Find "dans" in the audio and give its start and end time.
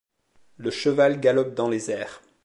1.53-1.69